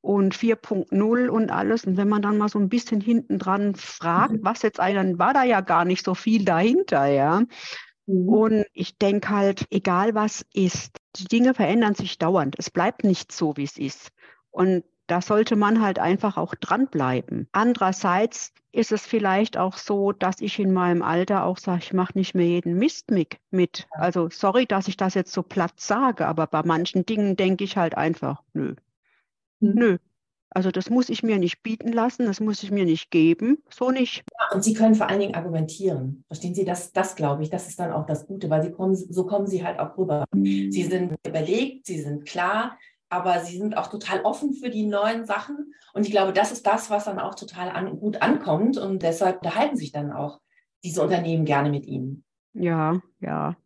und 0.00 0.36
4.0 0.36 1.28
und 1.28 1.50
alles. 1.50 1.84
Und 1.84 1.96
wenn 1.96 2.08
man 2.08 2.22
dann 2.22 2.38
mal 2.38 2.48
so 2.48 2.60
ein 2.60 2.68
bisschen 2.68 3.00
hinten 3.00 3.38
dran 3.38 3.74
fragt, 3.74 4.34
mhm. 4.34 4.40
was 4.42 4.62
jetzt 4.62 4.78
einen, 4.78 5.18
war 5.18 5.34
da 5.34 5.42
ja 5.42 5.60
gar 5.60 5.84
nicht 5.84 6.04
so 6.04 6.14
viel 6.14 6.44
dahinter, 6.44 7.06
ja. 7.06 7.42
Mhm. 8.06 8.28
Und 8.28 8.64
ich 8.72 8.98
denke 8.98 9.30
halt, 9.30 9.66
egal 9.70 10.14
was 10.14 10.44
ist, 10.52 10.98
die 11.16 11.24
Dinge 11.24 11.54
verändern 11.54 11.94
sich 11.94 12.18
dauernd. 12.18 12.56
Es 12.58 12.70
bleibt 12.70 13.04
nicht 13.04 13.32
so, 13.32 13.56
wie 13.56 13.64
es 13.64 13.78
ist. 13.78 14.10
Und 14.50 14.84
da 15.08 15.20
sollte 15.22 15.54
man 15.56 15.80
halt 15.82 15.98
einfach 15.98 16.36
auch 16.36 16.54
dranbleiben. 16.56 17.48
Andererseits 17.52 18.52
ist 18.72 18.90
es 18.92 19.06
vielleicht 19.06 19.56
auch 19.56 19.76
so, 19.76 20.12
dass 20.12 20.40
ich 20.40 20.58
in 20.58 20.72
meinem 20.72 21.02
Alter 21.02 21.44
auch 21.44 21.58
sage, 21.58 21.80
ich 21.84 21.92
mache 21.92 22.18
nicht 22.18 22.34
mehr 22.34 22.46
jeden 22.46 22.76
Mist 22.76 23.10
mit. 23.10 23.86
Also 23.90 24.28
sorry, 24.30 24.66
dass 24.66 24.88
ich 24.88 24.96
das 24.96 25.14
jetzt 25.14 25.32
so 25.32 25.42
platt 25.42 25.74
sage, 25.78 26.26
aber 26.26 26.46
bei 26.48 26.62
manchen 26.64 27.06
Dingen 27.06 27.36
denke 27.36 27.64
ich 27.64 27.76
halt 27.76 27.96
einfach, 27.96 28.42
nö. 28.52 28.74
Hm. 29.60 29.74
Nö, 29.74 29.98
also 30.50 30.70
das 30.70 30.90
muss 30.90 31.08
ich 31.08 31.22
mir 31.22 31.38
nicht 31.38 31.62
bieten 31.62 31.92
lassen, 31.92 32.26
das 32.26 32.40
muss 32.40 32.62
ich 32.62 32.70
mir 32.70 32.84
nicht 32.84 33.10
geben, 33.10 33.62
so 33.68 33.90
nicht. 33.90 34.24
Ja, 34.38 34.54
und 34.54 34.62
Sie 34.64 34.74
können 34.74 34.94
vor 34.94 35.08
allen 35.08 35.20
Dingen 35.20 35.34
argumentieren. 35.34 36.24
Verstehen 36.28 36.54
Sie, 36.54 36.64
das, 36.64 36.92
das 36.92 37.16
glaube 37.16 37.42
ich, 37.42 37.50
das 37.50 37.68
ist 37.68 37.78
dann 37.78 37.92
auch 37.92 38.06
das 38.06 38.26
Gute, 38.26 38.48
weil 38.48 38.62
Sie 38.62 38.70
kommen, 38.70 38.94
so 38.94 39.26
kommen 39.26 39.46
Sie 39.46 39.64
halt 39.64 39.78
auch 39.78 39.96
rüber. 39.98 40.24
Sie 40.32 40.84
sind 40.84 41.14
überlegt, 41.26 41.86
Sie 41.86 42.00
sind 42.00 42.24
klar, 42.26 42.78
aber 43.08 43.40
Sie 43.40 43.58
sind 43.58 43.76
auch 43.76 43.88
total 43.88 44.22
offen 44.22 44.54
für 44.54 44.70
die 44.70 44.86
neuen 44.86 45.26
Sachen. 45.26 45.74
Und 45.92 46.06
ich 46.06 46.10
glaube, 46.10 46.32
das 46.32 46.52
ist 46.52 46.66
das, 46.66 46.90
was 46.90 47.04
dann 47.04 47.18
auch 47.18 47.34
total 47.34 47.68
an, 47.70 47.98
gut 47.98 48.22
ankommt. 48.22 48.78
Und 48.78 49.02
deshalb 49.02 49.38
unterhalten 49.38 49.76
sich 49.76 49.92
dann 49.92 50.12
auch 50.12 50.40
diese 50.84 51.02
Unternehmen 51.02 51.44
gerne 51.44 51.70
mit 51.70 51.86
Ihnen. 51.86 52.24
Ja, 52.54 53.00
ja. 53.20 53.56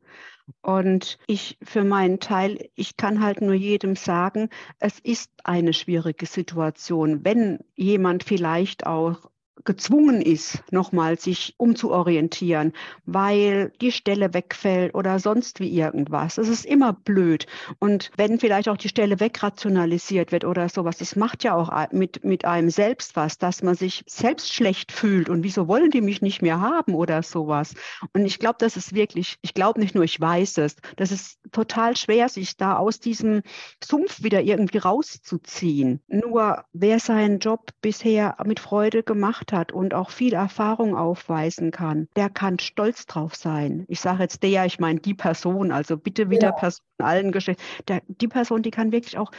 Und 0.63 1.19
ich 1.27 1.59
für 1.63 1.85
meinen 1.85 2.21
Teil, 2.21 2.71
ich 2.75 2.97
kann 2.97 3.23
halt 3.23 3.41
nur 3.41 3.55
jedem 3.55 3.97
sagen, 3.97 4.49
es 4.79 4.99
ist 4.99 5.31
eine 5.45 5.73
schwierige 5.73 6.27
Situation, 6.27 7.25
wenn 7.25 7.61
jemand 7.75 8.25
vielleicht 8.25 8.87
auch 8.87 9.31
gezwungen 9.65 10.23
ist, 10.23 10.63
nochmal 10.71 11.19
sich 11.19 11.55
umzuorientieren, 11.57 12.73
weil 13.07 13.73
die 13.81 13.93
Stelle 13.93 14.35
wegfällt 14.35 14.95
oder 14.95 15.19
sonst 15.19 15.61
wie 15.61 15.69
irgendwas. 15.69 16.39
Es 16.39 16.49
ist 16.49 16.65
immer 16.65 16.93
blöd. 16.93 17.47
Und 17.79 18.11
wenn 18.17 18.39
vielleicht 18.39 18.69
auch 18.69 18.77
die 18.77 18.89
Stelle 18.89 19.21
wegrationalisiert 19.21 20.33
wird 20.33 20.45
oder 20.45 20.69
sowas, 20.69 20.99
das 20.99 21.17
macht 21.17 21.45
ja 21.45 21.55
auch 21.55 21.71
mit, 21.93 22.25
mit 22.25 22.45
einem 22.45 22.71
selbst 22.71 23.17
was, 23.17 23.39
dass 23.39 23.63
man 23.63 23.75
sich 23.75 24.03
selbst 24.07 24.53
schlecht 24.53 24.93
fühlt 24.93 25.29
und 25.29 25.43
wieso 25.43 25.69
wollen 25.69 25.91
die 25.91 26.01
mich 26.01 26.23
nicht 26.23 26.43
mehr 26.43 26.61
haben 26.61 26.95
oder 26.95 27.23
sowas. 27.23 27.75
Und 28.13 28.25
ich 28.25 28.39
glaube, 28.39 28.57
das 28.59 28.77
ist 28.77 28.95
wirklich, 28.95 29.39
ich 29.43 29.55
glaube 29.55 29.81
nicht 29.81 29.95
nur, 29.95 30.05
ich 30.05 30.21
weiß 30.21 30.59
es, 30.59 30.77
das 30.97 31.13
ist 31.13 31.39
total 31.53 31.97
schwer, 31.97 32.29
sich 32.29 32.57
da 32.57 32.77
aus 32.77 33.01
diesem 33.01 33.43
Sumpf 33.83 34.23
wieder 34.23 34.43
irgendwie 34.43 34.79
rauszuziehen. 34.79 36.01
Nur 36.09 36.65
wer 36.73 36.99
seinen 36.99 37.39
Job 37.39 37.71
bisher 37.83 38.37
mit 38.45 38.61
Freude 38.61 39.03
gemacht 39.03 39.50
hat 39.53 39.73
und 39.73 39.95
auch 39.95 40.11
viel 40.11 40.35
Erfahrung 40.35 40.97
aufweisen 40.97 41.71
kann, 41.71 42.09
der 42.17 42.31
kann 42.31 42.59
stolz 42.59 43.07
drauf 43.07 43.35
sein. 43.35 43.85
Ich 43.89 44.01
sage 44.01 44.23
jetzt 44.23 44.43
der, 44.43 44.67
ich 44.67 44.79
meine 44.79 45.01
die 45.01 45.15
Person, 45.15 45.73
also 45.73 45.97
bitte 45.97 46.31
wieder 46.31 46.49
ja. 46.49 46.53
Person 46.53 46.85
allen 46.99 47.33
Geschichten. 47.33 47.63
Die 48.09 48.29
Person, 48.29 48.63
die 48.63 48.71
kann 48.71 48.93
wirklich 48.93 49.19
auch 49.19 49.33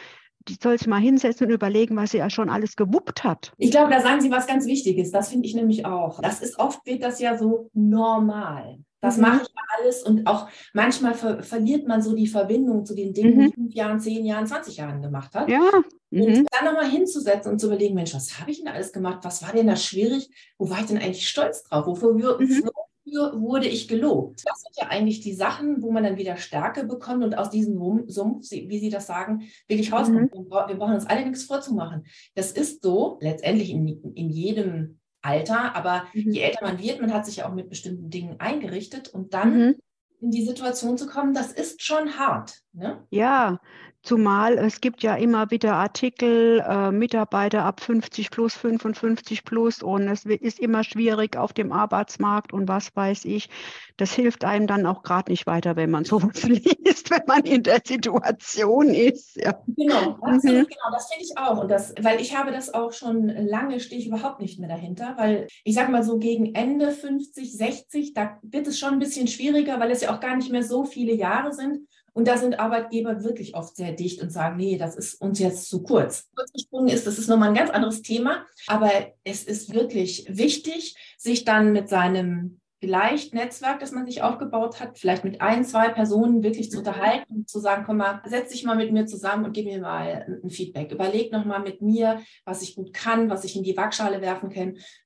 die 0.47 0.57
soll 0.61 0.77
sich 0.77 0.87
mal 0.87 0.99
hinsetzen 0.99 1.47
und 1.47 1.53
überlegen, 1.53 1.95
was 1.95 2.11
sie 2.11 2.17
ja 2.17 2.29
schon 2.29 2.49
alles 2.49 2.75
gewuppt 2.75 3.23
hat. 3.23 3.53
Ich 3.57 3.71
glaube, 3.71 3.91
da 3.91 4.01
sagen 4.01 4.21
Sie 4.21 4.31
was 4.31 4.47
ganz 4.47 4.65
Wichtiges. 4.65 5.11
Das 5.11 5.29
finde 5.29 5.47
ich 5.47 5.55
nämlich 5.55 5.85
auch. 5.85 6.21
Das 6.21 6.41
ist 6.41 6.59
oft 6.59 6.85
wird 6.85 7.03
das 7.03 7.19
ja 7.19 7.37
so 7.37 7.69
normal. 7.73 8.79
Das 9.01 9.17
mhm. 9.17 9.23
mache 9.23 9.41
ich 9.41 9.49
alles 9.79 10.03
und 10.03 10.27
auch 10.27 10.47
manchmal 10.73 11.15
ver 11.15 11.41
verliert 11.41 11.87
man 11.87 12.01
so 12.03 12.15
die 12.15 12.27
Verbindung 12.27 12.85
zu 12.85 12.95
den 12.95 13.13
Dingen, 13.13 13.35
mhm. 13.35 13.45
die 13.47 13.53
fünf 13.53 13.73
Jahren, 13.73 13.99
zehn 13.99 14.25
Jahren, 14.25 14.45
20 14.45 14.77
Jahren 14.77 15.01
gemacht 15.01 15.33
hat. 15.33 15.49
Ja. 15.49 15.71
Mhm. 16.11 16.21
Und 16.21 16.47
dann 16.51 16.65
nochmal 16.65 16.89
hinzusetzen 16.89 17.51
und 17.51 17.59
zu 17.59 17.67
überlegen, 17.67 17.95
Mensch, 17.95 18.13
was 18.13 18.39
habe 18.39 18.51
ich 18.51 18.59
denn 18.59 18.71
alles 18.71 18.93
gemacht? 18.93 19.19
Was 19.23 19.41
war 19.41 19.53
denn 19.53 19.67
da 19.67 19.75
schwierig? 19.75 20.29
Wo 20.57 20.69
war 20.69 20.79
ich 20.79 20.85
denn 20.85 20.97
eigentlich 20.97 21.27
stolz 21.27 21.63
drauf? 21.63 21.87
Wofür, 21.87 22.39
mhm. 22.39 22.69
Wofür 23.11 23.39
wurde 23.39 23.67
ich 23.67 23.87
gelobt? 23.87 24.41
Das 24.45 24.61
sind 24.61 24.75
ja 24.77 24.89
eigentlich 24.89 25.21
die 25.21 25.33
Sachen, 25.33 25.81
wo 25.81 25.91
man 25.91 26.03
dann 26.03 26.17
wieder 26.17 26.37
Stärke 26.37 26.85
bekommt 26.85 27.23
und 27.23 27.37
aus 27.37 27.49
diesem 27.49 27.77
Sumpf, 28.07 28.49
wie 28.51 28.79
Sie 28.79 28.89
das 28.89 29.07
sagen, 29.07 29.43
wirklich 29.67 29.91
rauskommt. 29.91 30.33
Mhm. 30.33 30.49
Wir 30.49 30.75
brauchen 30.75 30.95
uns 30.95 31.05
alle 31.05 31.25
nichts 31.25 31.43
vorzumachen. 31.43 32.05
Das 32.35 32.51
ist 32.51 32.83
so 32.83 33.17
letztendlich 33.21 33.69
in, 33.69 33.87
in 34.15 34.29
jedem 34.29 34.99
Alter, 35.21 35.75
aber 35.75 36.05
mhm. 36.13 36.31
je 36.31 36.41
älter 36.41 36.65
man 36.65 36.79
wird, 36.79 37.01
man 37.01 37.13
hat 37.13 37.25
sich 37.25 37.37
ja 37.37 37.49
auch 37.49 37.53
mit 37.53 37.69
bestimmten 37.69 38.09
Dingen 38.09 38.39
eingerichtet 38.39 39.09
und 39.09 39.33
dann 39.33 39.57
mhm. 39.57 39.75
in 40.21 40.31
die 40.31 40.45
Situation 40.45 40.97
zu 40.97 41.07
kommen, 41.07 41.33
das 41.33 41.51
ist 41.51 41.83
schon 41.83 42.17
hart. 42.17 42.61
Ne? 42.73 43.05
Ja, 43.11 43.59
Zumal 44.03 44.57
es 44.57 44.81
gibt 44.81 45.03
ja 45.03 45.15
immer 45.15 45.51
wieder 45.51 45.75
Artikel, 45.75 46.63
äh, 46.67 46.91
Mitarbeiter 46.91 47.63
ab 47.63 47.81
50 47.81 48.31
plus, 48.31 48.55
55 48.55 49.43
plus 49.43 49.83
und 49.83 50.07
es 50.07 50.25
ist 50.25 50.59
immer 50.59 50.83
schwierig 50.83 51.37
auf 51.37 51.53
dem 51.53 51.71
Arbeitsmarkt 51.71 52.51
und 52.51 52.67
was 52.67 52.95
weiß 52.95 53.25
ich. 53.25 53.49
Das 53.97 54.13
hilft 54.13 54.43
einem 54.43 54.65
dann 54.65 54.87
auch 54.87 55.03
gerade 55.03 55.31
nicht 55.31 55.45
weiter, 55.45 55.75
wenn 55.75 55.91
man 55.91 56.03
sowas 56.03 56.41
liest, 56.43 57.11
wenn 57.11 57.21
man 57.27 57.43
in 57.43 57.61
der 57.61 57.81
Situation 57.85 58.87
ist. 58.87 59.35
Ja. 59.35 59.61
Genau, 59.67 60.17
absolut, 60.21 60.43
mhm. 60.43 60.67
genau, 60.67 60.91
das 60.91 61.07
finde 61.11 61.25
ich 61.25 61.37
auch. 61.37 61.61
Und 61.61 61.69
das, 61.69 61.93
weil 62.01 62.19
ich 62.19 62.35
habe 62.35 62.51
das 62.51 62.73
auch 62.73 62.93
schon 62.93 63.27
lange, 63.27 63.79
stehe 63.79 64.01
ich 64.01 64.07
überhaupt 64.07 64.41
nicht 64.41 64.59
mehr 64.59 64.69
dahinter, 64.69 65.13
weil 65.17 65.47
ich 65.63 65.75
sage 65.75 65.91
mal 65.91 66.03
so 66.03 66.17
gegen 66.17 66.55
Ende 66.55 66.91
50, 66.91 67.55
60, 67.55 68.13
da 68.15 68.39
wird 68.41 68.65
es 68.65 68.79
schon 68.79 68.93
ein 68.93 68.99
bisschen 68.99 69.27
schwieriger, 69.27 69.79
weil 69.79 69.91
es 69.91 70.01
ja 70.01 70.15
auch 70.15 70.19
gar 70.19 70.35
nicht 70.35 70.51
mehr 70.51 70.63
so 70.63 70.85
viele 70.85 71.13
Jahre 71.13 71.53
sind. 71.53 71.87
Und 72.13 72.27
da 72.27 72.37
sind 72.37 72.59
Arbeitgeber 72.59 73.23
wirklich 73.23 73.55
oft 73.55 73.75
sehr 73.75 73.93
dicht 73.93 74.21
und 74.21 74.31
sagen, 74.31 74.57
nee, 74.57 74.77
das 74.77 74.95
ist 74.95 75.21
uns 75.21 75.39
jetzt 75.39 75.69
zu 75.69 75.83
kurz. 75.83 76.29
Kurz 76.35 76.51
gesprungen 76.51 76.89
ist, 76.89 77.07
das 77.07 77.17
ist 77.17 77.27
nochmal 77.27 77.49
ein 77.49 77.55
ganz 77.55 77.69
anderes 77.69 78.01
Thema. 78.01 78.45
Aber 78.67 78.91
es 79.23 79.43
ist 79.43 79.73
wirklich 79.73 80.25
wichtig, 80.29 80.95
sich 81.17 81.45
dann 81.45 81.71
mit 81.71 81.89
seinem 81.89 82.60
vielleicht 82.81 83.35
Netzwerk, 83.35 83.79
das 83.79 83.91
man 83.91 84.07
sich 84.07 84.23
aufgebaut 84.23 84.79
hat, 84.79 84.97
vielleicht 84.97 85.23
mit 85.23 85.39
ein, 85.39 85.63
zwei 85.63 85.89
Personen 85.89 86.41
wirklich 86.41 86.71
zu 86.71 86.79
unterhalten 86.79 87.35
und 87.35 87.49
zu 87.49 87.59
sagen, 87.59 87.83
komm 87.85 87.97
mal, 87.97 88.21
setz 88.25 88.51
dich 88.51 88.63
mal 88.63 88.75
mit 88.75 88.91
mir 88.91 89.05
zusammen 89.05 89.45
und 89.45 89.53
gib 89.53 89.65
mir 89.65 89.79
mal 89.79 90.39
ein 90.43 90.49
Feedback. 90.49 90.91
Überleg 90.91 91.31
noch 91.31 91.45
mal 91.45 91.59
mit 91.59 91.83
mir, 91.83 92.21
was 92.43 92.63
ich 92.63 92.75
gut 92.75 92.91
kann, 92.91 93.29
was 93.29 93.43
ich 93.43 93.55
in 93.55 93.63
die 93.63 93.77
Waagschale 93.77 94.19
werfen 94.21 94.49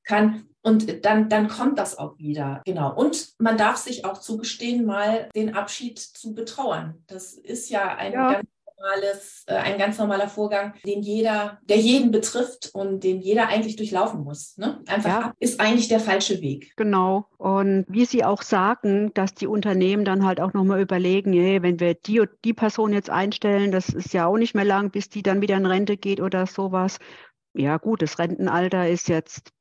kann. 0.03 0.45
Und 0.61 1.05
dann, 1.05 1.29
dann 1.29 1.49
kommt 1.49 1.77
das 1.77 1.97
auch 1.97 2.17
wieder. 2.17 2.61
Genau. 2.65 2.95
Und 2.95 3.33
man 3.39 3.57
darf 3.57 3.75
sich 3.75 4.05
auch 4.05 4.19
zugestehen, 4.19 4.85
mal 4.85 5.29
den 5.35 5.53
Abschied 5.53 5.99
zu 5.99 6.33
betrauern. 6.33 7.03
Das 7.07 7.33
ist 7.33 7.69
ja 7.69 7.95
ein 7.95 8.13
ja. 8.13 8.33
ganz 8.33 8.49
normales, 8.77 9.43
äh, 9.47 9.55
ein 9.55 9.77
ganz 9.77 9.97
normaler 9.97 10.27
Vorgang, 10.27 10.73
den 10.85 11.01
jeder, 11.01 11.59
der 11.63 11.77
jeden 11.77 12.11
betrifft 12.11 12.71
und 12.73 13.03
den 13.03 13.21
jeder 13.21 13.47
eigentlich 13.47 13.75
durchlaufen 13.75 14.23
muss. 14.23 14.57
Ne? 14.57 14.81
Einfach 14.87 15.09
ja. 15.09 15.33
ist 15.39 15.59
eigentlich 15.59 15.87
der 15.87 15.99
falsche 15.99 16.41
Weg. 16.41 16.73
Genau. 16.75 17.27
Und 17.37 17.85
wie 17.87 18.05
Sie 18.05 18.23
auch 18.23 18.41
sagen, 18.41 19.13
dass 19.13 19.33
die 19.33 19.47
Unternehmen 19.47 20.05
dann 20.05 20.25
halt 20.25 20.39
auch 20.39 20.53
nochmal 20.53 20.81
überlegen, 20.81 21.33
hey, 21.33 21.61
wenn 21.61 21.79
wir 21.79 21.93
die 21.93 22.23
die 22.43 22.53
Person 22.53 22.93
jetzt 22.93 23.09
einstellen, 23.09 23.71
das 23.71 23.89
ist 23.89 24.13
ja 24.13 24.27
auch 24.27 24.37
nicht 24.37 24.55
mehr 24.55 24.65
lang, 24.65 24.91
bis 24.91 25.09
die 25.09 25.23
dann 25.23 25.41
wieder 25.41 25.57
in 25.57 25.65
Rente 25.65 25.97
geht 25.97 26.21
oder 26.21 26.45
sowas. 26.45 26.99
Ja 27.53 27.77
gut, 27.77 28.01
das 28.01 28.19
Rentenalter 28.19 28.89
ist 28.89 29.07
jetzt 29.07 29.51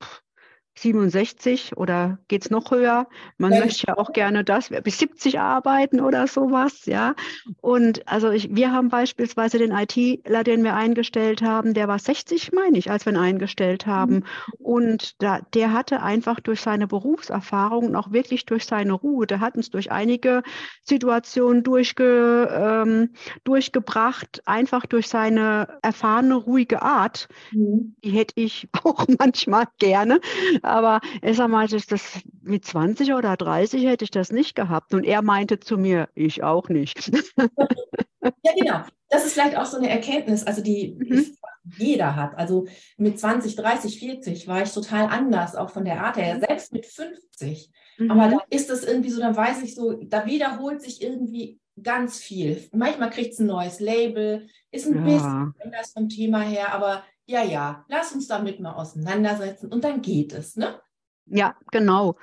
67 0.77 1.77
oder 1.77 2.19
geht 2.29 2.45
es 2.45 2.51
noch 2.51 2.71
höher? 2.71 3.07
Man 3.39 3.53
ja. 3.53 3.61
möchte 3.61 3.87
ja 3.89 3.97
auch 3.97 4.13
gerne 4.13 4.45
das, 4.45 4.71
bis 4.83 4.99
70 4.99 5.39
arbeiten 5.39 6.01
oder 6.01 6.27
sowas, 6.27 6.87
ja. 6.87 7.15
Und 7.61 8.07
also 8.09 8.31
ich, 8.31 8.55
wir 8.55 8.73
haben 8.73 8.89
beispielsweise 8.89 9.59
den 9.59 9.71
ITler, 9.71 10.43
den 10.45 10.65
wir 10.65 10.75
eingestellt 10.75 11.43
haben, 11.43 11.75
der 11.75 11.89
war 11.89 11.99
60, 11.99 12.53
meine 12.53 12.77
ich, 12.79 12.91
als 12.91 13.07
wir 13.07 13.13
ihn 13.13 13.19
eingestellt 13.19 13.87
haben. 13.87 14.15
Mhm. 14.15 14.25
Und 14.59 15.23
da, 15.23 15.41
der 15.55 15.73
hatte 15.73 16.03
einfach 16.03 16.41
durch 16.41 16.61
seine 16.61 16.87
Berufserfahrung 16.87 17.87
und 17.87 17.97
auch 17.97 18.13
wirklich 18.13 18.45
durch 18.47 18.65
seine 18.65 18.93
Ruhe, 18.93 19.27
der 19.27 19.41
hat 19.41 19.57
uns 19.57 19.71
durch 19.71 19.93
einige 19.93 20.43
Situationen 20.83 21.63
durchge, 21.63 22.49
ähm, 22.51 23.11
durchgebracht, 23.45 24.43
einfach 24.47 24.87
durch 24.87 25.09
seine 25.09 25.69
erfahrene, 25.83 26.35
ruhige 26.35 26.83
Art. 26.83 27.29
Mhm. 27.53 27.95
Die 28.03 28.11
hätte 28.11 28.35
ich 28.37 28.69
auch 28.83 29.07
manchmal 29.19 29.67
gerne 29.79 30.21
aber 30.65 31.01
ich 31.23 31.37
sag 31.37 31.49
mal, 31.49 31.69
das, 31.69 31.87
das, 31.87 32.21
mit 32.43 32.65
20 32.65 33.15
oder 33.15 33.37
30 33.37 33.85
hätte 33.87 34.05
ich 34.05 34.11
das 34.11 34.33
nicht 34.33 34.55
gehabt. 34.55 34.95
Und 34.95 35.05
er 35.05 35.23
meinte 35.23 35.61
zu 35.61 35.77
mir, 35.77 36.09
ich 36.15 36.43
auch 36.43 36.69
nicht. 36.69 37.09
ja, 38.43 38.53
genau. 38.57 38.81
Das 39.09 39.25
ist 39.25 39.35
vielleicht 39.35 39.57
auch 39.57 39.67
so 39.67 39.77
eine 39.77 39.91
Erkenntnis, 39.91 40.45
also 40.45 40.63
die 40.63 40.97
mhm. 40.99 41.37
jeder 41.79 42.17
hat. 42.17 42.37
Also 42.37 42.67
mit 42.97 43.19
20, 43.19 43.55
30, 43.55 43.99
40 43.99 44.49
war 44.49 44.63
ich 44.63 44.73
total 44.73 45.07
anders, 45.07 45.55
auch 45.55 45.71
von 45.71 45.85
der 45.85 46.03
Art 46.05 46.17
her, 46.17 46.41
selbst 46.41 46.73
mit 46.73 46.87
50. 46.87 47.71
Mhm. 47.99 48.11
Aber 48.11 48.29
da 48.29 48.39
ist 48.51 48.71
es 48.71 48.85
irgendwie 48.85 49.11
so, 49.11 49.21
dann 49.21 49.37
weiß 49.37 49.63
ich 49.63 49.75
so, 49.75 49.93
da 50.03 50.27
wiederholt 50.27 50.83
sich 50.83 51.03
irgendwie 51.03 51.61
ganz 51.83 52.19
viel. 52.19 52.69
Manchmal 52.73 53.11
kriegt 53.11 53.35
es 53.35 53.41
ein 53.41 53.47
neues 53.47 53.81
Label, 53.81 54.49
ist 54.71 54.87
ein 54.87 54.97
ja. 54.97 55.03
bisschen 55.03 55.55
anders 55.63 55.93
vom 55.93 56.09
Thema 56.09 56.41
her, 56.41 56.73
aber 56.73 57.05
ja, 57.27 57.43
ja, 57.43 57.85
lass 57.89 58.13
uns 58.13 58.27
damit 58.27 58.61
mal 58.61 58.75
auseinandersetzen 58.75 59.73
und 59.73 59.85
dann 59.85 60.03
geht 60.03 60.33
es, 60.33 60.57
ne? 60.57 60.81
Ja, 61.27 61.57
genau. 61.73 62.17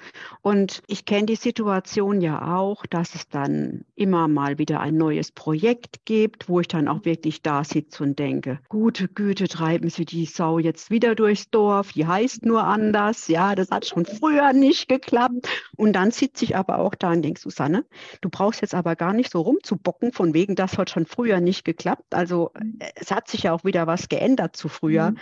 Und 0.43 0.83
ich 0.85 1.05
kenne 1.05 1.25
die 1.25 1.35
Situation 1.35 2.21
ja 2.21 2.55
auch, 2.55 2.85
dass 2.85 3.15
es 3.15 3.27
dann 3.27 3.83
immer 3.95 4.27
mal 4.27 4.59
wieder 4.59 4.79
ein 4.79 4.95
neues 4.95 5.31
Projekt 5.31 6.05
gibt, 6.05 6.47
wo 6.47 6.59
ich 6.59 6.67
dann 6.67 6.87
auch 6.87 7.03
wirklich 7.03 7.41
da 7.41 7.63
sitze 7.63 8.03
und 8.03 8.19
denke, 8.19 8.59
gute 8.69 9.07
Güte, 9.07 9.47
treiben 9.47 9.89
Sie 9.89 10.05
die 10.05 10.25
Sau 10.25 10.59
jetzt 10.59 10.91
wieder 10.91 11.15
durchs 11.15 11.49
Dorf, 11.49 11.93
die 11.93 12.05
heißt 12.05 12.45
nur 12.45 12.63
anders, 12.63 13.27
ja, 13.27 13.55
das 13.55 13.71
hat 13.71 13.87
schon 13.87 14.05
früher 14.05 14.53
nicht 14.53 14.87
geklappt. 14.87 15.49
Und 15.75 15.93
dann 15.93 16.11
sitze 16.11 16.45
ich 16.45 16.55
aber 16.55 16.77
auch 16.77 16.93
da 16.93 17.11
und 17.11 17.23
denke, 17.23 17.39
Susanne, 17.39 17.85
du 18.21 18.29
brauchst 18.29 18.61
jetzt 18.61 18.75
aber 18.75 18.95
gar 18.95 19.13
nicht 19.13 19.31
so 19.31 19.41
rumzubocken, 19.41 20.11
von 20.13 20.35
wegen, 20.35 20.53
das 20.55 20.77
hat 20.77 20.91
schon 20.91 21.07
früher 21.07 21.41
nicht 21.41 21.65
geklappt. 21.65 22.13
Also 22.13 22.51
äh, 22.79 22.91
es 22.95 23.09
hat 23.09 23.27
sich 23.27 23.43
ja 23.43 23.53
auch 23.53 23.63
wieder 23.63 23.87
was 23.87 24.09
geändert 24.09 24.55
zu 24.55 24.69
früher. 24.69 25.11
Mhm. 25.11 25.17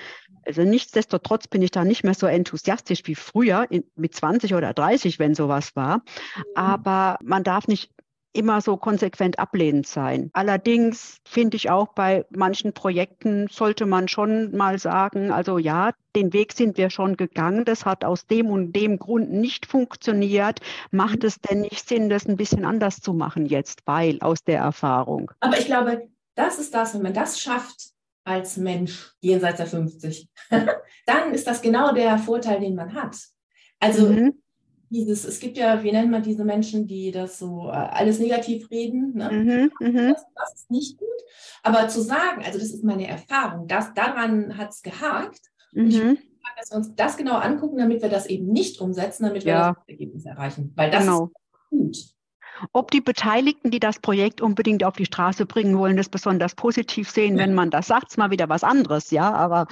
Also 0.50 0.64
nichtsdestotrotz 0.64 1.48
bin 1.48 1.62
ich 1.62 1.70
da 1.70 1.86
nicht 1.86 2.04
mehr 2.04 2.16
so 2.16 2.26
enthusiastisch 2.26 3.04
wie 3.06 3.14
früher 3.14 3.68
in, 3.70 3.84
mit 3.96 4.16
20 4.16 4.56
oder 4.56 4.74
30, 4.74 5.20
wenn 5.20 5.36
sowas 5.36 5.76
war. 5.76 5.98
Mhm. 5.98 6.44
Aber 6.56 7.20
man 7.22 7.44
darf 7.44 7.68
nicht 7.68 7.92
immer 8.34 8.60
so 8.60 8.76
konsequent 8.76 9.38
ablehnend 9.38 9.86
sein. 9.86 10.32
Allerdings 10.34 11.20
finde 11.24 11.56
ich 11.56 11.70
auch 11.70 11.90
bei 11.90 12.26
manchen 12.32 12.74
Projekten 12.74 13.48
sollte 13.52 13.86
man 13.86 14.08
schon 14.08 14.56
mal 14.58 14.80
sagen, 14.80 15.32
also 15.32 15.60
ja, 15.60 15.92
den 16.16 16.34
Weg 16.34 16.54
sind 16.54 16.78
wir 16.78 16.90
schon 16.90 17.16
gegangen, 17.16 17.64
das 17.64 17.86
hat 17.86 18.04
aus 18.04 18.26
dem 18.26 18.48
und 18.48 18.74
dem 18.74 18.98
Grund 18.98 19.32
nicht 19.32 19.68
funktioniert. 19.68 20.62
Macht 20.90 21.22
mhm. 21.22 21.28
es 21.28 21.40
denn 21.42 21.62
nicht 21.62 21.88
Sinn, 21.88 22.10
das 22.10 22.28
ein 22.28 22.38
bisschen 22.38 22.66
anders 22.66 23.02
zu 23.02 23.14
machen 23.14 23.46
jetzt, 23.46 23.82
weil 23.86 24.18
aus 24.22 24.44
der 24.44 24.62
Erfahrung? 24.62 25.32
Aber 25.42 25.60
ich 25.60 25.66
glaube, 25.66 26.08
das 26.34 26.58
ist 26.58 26.74
das, 26.74 26.96
wenn 26.96 27.04
man 27.04 27.14
das 27.14 27.40
schafft, 27.40 27.94
als 28.24 28.58
Mensch 28.58 29.14
jenseits 29.20 29.58
der 29.58 29.68
50, 29.68 30.30
dann 31.06 31.34
ist 31.34 31.48
das 31.48 31.62
genau 31.62 31.94
der 31.94 32.18
Vorteil, 32.18 32.60
den 32.60 32.76
man 32.76 32.94
hat. 32.94 33.18
Also 33.80 34.08
mhm. 34.08 34.42
dieses, 34.90 35.26
es 35.26 35.40
gibt 35.40 35.58
ja, 35.58 35.84
wie 35.84 35.92
nennt 35.92 36.12
man 36.12 36.24
diese 36.24 36.44
Menschen, 36.44 36.88
die 36.88 37.12
das 37.12 37.40
so 37.40 37.68
äh, 37.68 37.72
alles 37.72 38.20
negativ 38.20 38.70
reden. 38.70 39.14
Ne? 39.16 39.72
Mhm. 39.80 39.88
mhm. 39.88 40.14
Das, 40.14 40.26
das, 40.36 40.54
ist 40.56 40.72
nicht 40.72 40.98
gut. 40.98 41.08
Aber 41.64 41.88
zu 41.88 42.02
sagen, 42.02 42.44
also 42.44 42.60
das 42.60 42.72
ist 42.72 42.84
meine 42.84 43.08
Erfahrung, 43.08 43.68
das, 43.68 43.94
daran 43.94 44.58
hat 44.58 44.72
es 44.72 44.82
gehakt. 44.82 45.42
Und 45.74 45.90
ich 45.90 46.04
mhm. 46.04 46.18
dass 46.58 46.72
wir 46.72 46.78
uns 46.78 46.96
das 46.96 47.18
genau 47.18 47.36
angucken, 47.36 47.78
damit 47.78 48.02
wir 48.02 48.10
das 48.10 48.26
eben 48.26 48.48
nicht 48.48 48.82
umsetzen, 48.82 49.24
damit 49.24 49.46
wir 49.46 49.54
ja. 49.54 49.74
das 49.74 49.88
Ergebnis 49.88 50.26
erreichen. 50.26 50.74
Weil 50.76 50.92
das 50.92 51.04
genau. 51.04 51.26
ist 51.26 51.70
gut. 51.70 52.19
Ob 52.72 52.92
die 52.92 53.02
Beteiligten, 53.02 53.72
die 53.72 53.80
das 53.80 54.00
Projekt 54.00 54.42
unbedingt 54.42 54.84
auf 54.84 54.96
die 54.96 55.06
Straße 55.06 55.46
bringen 55.46 55.78
wollen, 55.78 55.98
das 55.98 56.10
besonders 56.10 56.56
positiv 56.56 57.10
sehen, 57.10 57.38
ja. 57.38 57.44
wenn 57.44 57.54
man 57.54 57.70
das 57.70 57.88
sagt, 57.88 58.12
ist 58.12 58.18
mal 58.18 58.32
wieder 58.32 58.50
was 58.50 58.64
anderes, 58.64 59.12
ja. 59.12 59.34
Aber 59.34 59.68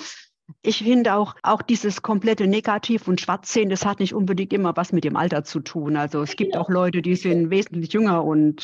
ich 0.62 0.80
finde 0.80 1.16
auch, 1.16 1.36
auch 1.44 1.62
dieses 1.62 2.02
komplette 2.02 2.48
Negativ- 2.48 3.08
und 3.08 3.20
Schwarzsehen, 3.20 3.70
das 3.70 3.86
hat 3.86 4.00
nicht 4.00 4.14
unbedingt 4.14 4.54
immer 4.54 4.78
was 4.78 4.94
mit 4.94 5.04
dem 5.04 5.18
Alter 5.18 5.44
zu 5.44 5.60
tun. 5.60 5.98
Also 5.98 6.22
es 6.22 6.36
gibt 6.36 6.56
auch 6.56 6.70
Leute, 6.70 7.02
die 7.02 7.16
sind 7.16 7.50
wesentlich 7.50 7.92
jünger 7.92 8.24
und 8.24 8.62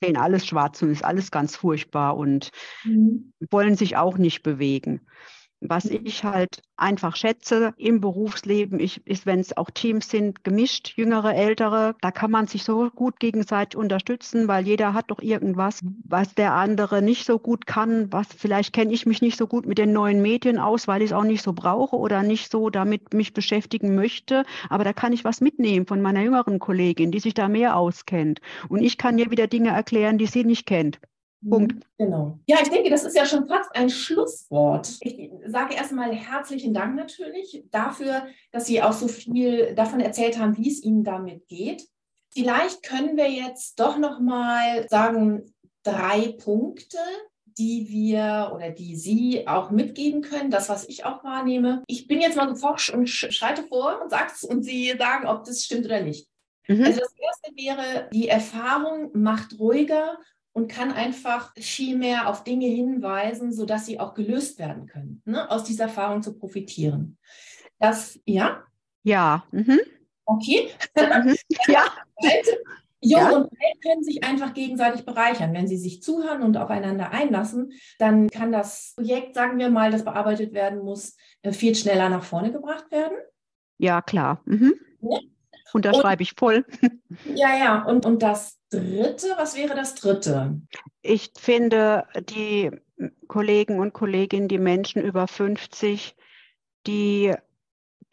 sehen 0.00 0.16
alles 0.16 0.46
schwarz 0.46 0.80
und 0.82 0.90
ist 0.90 1.04
alles 1.04 1.30
ganz 1.30 1.56
furchtbar 1.56 2.16
und 2.16 2.50
mhm. 2.84 3.32
wollen 3.50 3.76
sich 3.76 3.96
auch 3.96 4.16
nicht 4.16 4.42
bewegen. 4.42 5.00
Was 5.66 5.86
ich 5.86 6.24
halt 6.24 6.62
einfach 6.76 7.16
schätze 7.16 7.72
im 7.78 8.02
Berufsleben, 8.02 8.78
ich, 8.78 9.06
ist, 9.06 9.24
wenn 9.24 9.40
es 9.40 9.56
auch 9.56 9.70
Teams 9.70 10.10
sind, 10.10 10.44
gemischt, 10.44 10.92
jüngere, 10.96 11.34
ältere, 11.34 11.94
da 12.02 12.10
kann 12.10 12.30
man 12.30 12.46
sich 12.46 12.64
so 12.64 12.90
gut 12.90 13.18
gegenseitig 13.18 13.78
unterstützen, 13.78 14.46
weil 14.46 14.66
jeder 14.66 14.92
hat 14.92 15.10
doch 15.10 15.20
irgendwas, 15.22 15.80
was 16.04 16.34
der 16.34 16.52
andere 16.52 17.00
nicht 17.00 17.24
so 17.24 17.38
gut 17.38 17.66
kann. 17.66 18.12
Was 18.12 18.26
vielleicht 18.36 18.74
kenne 18.74 18.92
ich 18.92 19.06
mich 19.06 19.22
nicht 19.22 19.38
so 19.38 19.46
gut 19.46 19.64
mit 19.64 19.78
den 19.78 19.92
neuen 19.94 20.20
Medien 20.20 20.58
aus, 20.58 20.86
weil 20.86 21.00
ich 21.00 21.10
es 21.10 21.16
auch 21.16 21.24
nicht 21.24 21.42
so 21.42 21.54
brauche 21.54 21.96
oder 21.96 22.22
nicht 22.22 22.50
so 22.50 22.68
damit 22.68 23.14
mich 23.14 23.32
beschäftigen 23.32 23.94
möchte. 23.94 24.44
Aber 24.68 24.84
da 24.84 24.92
kann 24.92 25.14
ich 25.14 25.24
was 25.24 25.40
mitnehmen 25.40 25.86
von 25.86 26.02
meiner 26.02 26.22
jüngeren 26.22 26.58
Kollegin, 26.58 27.10
die 27.10 27.20
sich 27.20 27.32
da 27.32 27.48
mehr 27.48 27.76
auskennt. 27.76 28.40
Und 28.68 28.82
ich 28.82 28.98
kann 28.98 29.16
ihr 29.18 29.30
wieder 29.30 29.46
Dinge 29.46 29.70
erklären, 29.70 30.18
die 30.18 30.26
sie 30.26 30.44
nicht 30.44 30.66
kennt. 30.66 31.00
Punkt. 31.48 31.74
Mhm, 31.74 31.80
genau. 31.98 32.38
Ja, 32.46 32.58
ich 32.62 32.68
denke, 32.68 32.90
das 32.90 33.04
ist 33.04 33.16
ja 33.16 33.26
schon 33.26 33.46
fast 33.46 33.74
ein 33.74 33.90
Schlusswort. 33.90 34.96
Ich 35.00 35.30
sage 35.46 35.74
erstmal 35.74 36.12
herzlichen 36.12 36.74
Dank 36.74 36.96
natürlich 36.96 37.64
dafür, 37.70 38.26
dass 38.52 38.66
Sie 38.66 38.82
auch 38.82 38.92
so 38.92 39.08
viel 39.08 39.74
davon 39.74 40.00
erzählt 40.00 40.38
haben, 40.38 40.56
wie 40.56 40.70
es 40.70 40.82
Ihnen 40.82 41.04
damit 41.04 41.48
geht. 41.48 41.86
Vielleicht 42.30 42.82
können 42.82 43.16
wir 43.16 43.30
jetzt 43.30 43.78
doch 43.78 43.96
noch 43.98 44.20
mal 44.20 44.88
sagen 44.88 45.54
drei 45.84 46.34
Punkte, 46.42 46.98
die 47.58 47.88
wir 47.88 48.50
oder 48.54 48.70
die 48.70 48.96
Sie 48.96 49.46
auch 49.46 49.70
mitgeben 49.70 50.22
können, 50.22 50.50
das, 50.50 50.68
was 50.68 50.88
ich 50.88 51.04
auch 51.04 51.22
wahrnehme. 51.22 51.84
Ich 51.86 52.06
bin 52.08 52.20
jetzt 52.20 52.36
mal 52.36 52.46
geforscht 52.46 52.90
und 52.90 53.08
schreite 53.08 53.62
vor 53.64 54.00
und 54.02 54.10
sage 54.10 54.32
es 54.34 54.42
und 54.42 54.62
Sie 54.62 54.92
sagen, 54.98 55.28
ob 55.28 55.44
das 55.44 55.64
stimmt 55.64 55.86
oder 55.86 56.00
nicht. 56.00 56.26
Mhm. 56.66 56.84
Also 56.84 57.00
das 57.00 57.14
erste 57.16 57.56
wäre, 57.56 58.08
die 58.12 58.28
Erfahrung 58.28 59.10
macht 59.14 59.58
ruhiger 59.58 60.18
und 60.54 60.68
kann 60.68 60.92
einfach 60.92 61.52
viel 61.58 61.98
mehr 61.98 62.28
auf 62.28 62.44
Dinge 62.44 62.66
hinweisen, 62.66 63.52
sodass 63.52 63.86
sie 63.86 64.00
auch 64.00 64.14
gelöst 64.14 64.58
werden 64.58 64.86
können, 64.86 65.20
ne? 65.26 65.50
aus 65.50 65.64
dieser 65.64 65.84
Erfahrung 65.84 66.22
zu 66.22 66.38
profitieren. 66.38 67.18
Das, 67.78 68.18
ja? 68.24 68.62
Ja. 69.02 69.44
Mhm. 69.50 69.80
Okay. 70.24 70.70
Mhm. 70.96 71.36
ja. 71.68 71.84
Jung 73.00 73.20
ja. 73.20 73.36
und 73.36 73.42
alt 73.44 73.82
können 73.82 74.02
sich 74.02 74.24
einfach 74.24 74.54
gegenseitig 74.54 75.04
bereichern. 75.04 75.52
Wenn 75.52 75.68
sie 75.68 75.76
sich 75.76 76.02
zuhören 76.02 76.42
und 76.42 76.56
aufeinander 76.56 77.10
einlassen, 77.10 77.72
dann 77.98 78.30
kann 78.30 78.50
das 78.50 78.94
Projekt, 78.96 79.34
sagen 79.34 79.58
wir 79.58 79.68
mal, 79.68 79.90
das 79.90 80.04
bearbeitet 80.04 80.54
werden 80.54 80.82
muss, 80.82 81.16
äh, 81.42 81.52
viel 81.52 81.74
schneller 81.74 82.08
nach 82.08 82.24
vorne 82.24 82.50
gebracht 82.50 82.90
werden. 82.90 83.16
Ja, 83.76 84.00
klar. 84.00 84.40
Mhm. 84.46 84.74
Unterschreibe 85.72 86.22
ich 86.22 86.34
voll. 86.36 86.64
Ja, 87.34 87.56
ja. 87.56 87.82
Und, 87.84 88.06
und 88.06 88.22
das 88.22 88.58
Dritte, 88.70 89.28
was 89.36 89.56
wäre 89.56 89.74
das 89.74 89.94
Dritte? 89.94 90.60
Ich 91.02 91.32
finde, 91.36 92.06
die 92.28 92.70
Kollegen 93.28 93.80
und 93.80 93.92
Kolleginnen, 93.92 94.48
die 94.48 94.58
Menschen 94.58 95.02
über 95.02 95.26
50, 95.26 96.16
die 96.86 97.34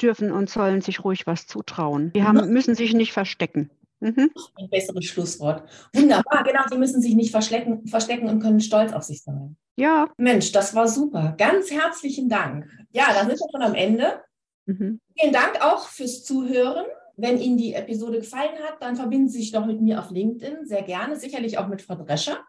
dürfen 0.02 0.32
und 0.32 0.50
sollen 0.50 0.82
sich 0.82 1.04
ruhig 1.04 1.28
was 1.28 1.48
zutrauen. 1.48 2.12
Die 2.14 2.24
haben, 2.24 2.52
müssen 2.52 2.76
sich 2.76 2.94
nicht 2.94 3.14
verstecken. 3.14 3.70
Mhm. 4.00 4.32
Ein 4.56 4.70
besseres 4.70 5.06
Schlusswort. 5.06 5.64
Wunderbar, 5.94 6.44
genau. 6.44 6.62
Sie 6.70 6.78
müssen 6.78 7.02
sich 7.02 7.14
nicht 7.14 7.32
verstecken, 7.32 7.86
verstecken 7.86 8.28
und 8.28 8.42
können 8.42 8.60
stolz 8.60 8.94
auf 8.94 9.04
sich 9.04 9.22
sein. 9.22 9.56
Ja. 9.76 10.10
Mensch, 10.18 10.52
das 10.52 10.74
war 10.74 10.88
super. 10.88 11.36
Ganz 11.38 11.70
herzlichen 11.70 12.28
Dank. 12.28 12.68
Ja, 12.92 13.14
dann 13.14 13.28
sind 13.28 13.40
wir 13.40 13.48
schon 13.52 13.62
am 13.62 13.76
Ende. 13.76 14.22
Mhm. 14.66 15.00
Vielen 15.18 15.34
Dank 15.34 15.62
auch 15.62 15.88
fürs 15.88 16.24
Zuhören. 16.24 16.86
Wenn 17.18 17.40
Ihnen 17.40 17.58
die 17.58 17.74
Episode 17.74 18.20
gefallen 18.20 18.58
hat, 18.64 18.82
dann 18.82 18.96
verbinden 18.96 19.30
Sie 19.30 19.40
sich 19.40 19.52
doch 19.52 19.66
mit 19.66 19.82
mir 19.82 20.00
auf 20.00 20.12
LinkedIn, 20.12 20.66
sehr 20.66 20.84
gerne, 20.84 21.16
sicherlich 21.16 21.58
auch 21.58 21.68
mit 21.68 21.82
Frau 21.82 21.96
Drescher. 21.96 22.40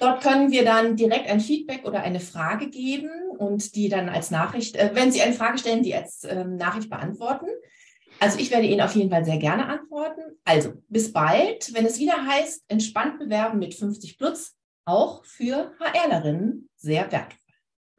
Dort 0.00 0.22
können 0.22 0.50
wir 0.50 0.64
dann 0.64 0.96
direkt 0.96 1.28
ein 1.28 1.40
Feedback 1.40 1.84
oder 1.84 2.02
eine 2.02 2.20
Frage 2.20 2.68
geben 2.68 3.10
und 3.36 3.74
die 3.74 3.88
dann 3.88 4.08
als 4.08 4.30
Nachricht, 4.30 4.76
äh, 4.76 4.90
wenn 4.94 5.12
Sie 5.12 5.22
eine 5.22 5.34
Frage 5.34 5.58
stellen, 5.58 5.82
die 5.82 5.94
als 5.94 6.24
äh, 6.24 6.44
Nachricht 6.44 6.88
beantworten. 6.88 7.46
Also 8.20 8.38
ich 8.38 8.50
werde 8.50 8.66
Ihnen 8.66 8.80
auf 8.80 8.94
jeden 8.94 9.10
Fall 9.10 9.24
sehr 9.24 9.38
gerne 9.38 9.66
antworten. 9.66 10.20
Also 10.44 10.74
bis 10.88 11.12
bald, 11.12 11.74
wenn 11.74 11.86
es 11.86 11.98
wieder 11.98 12.24
heißt, 12.24 12.64
entspannt 12.68 13.18
bewerben 13.18 13.58
mit 13.58 13.74
50 13.74 14.18
plus, 14.18 14.54
auch 14.84 15.24
für 15.24 15.72
HRlerinnen 15.80 16.68
sehr 16.76 17.10
wertvoll. 17.10 17.41